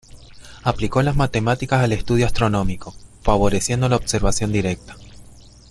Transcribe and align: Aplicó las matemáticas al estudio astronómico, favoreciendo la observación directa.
Aplicó 0.63 1.03
las 1.03 1.15
matemáticas 1.15 1.83
al 1.83 1.91
estudio 1.93 2.25
astronómico, 2.25 2.95
favoreciendo 3.21 3.87
la 3.87 3.97
observación 3.97 4.51
directa. 4.51 4.95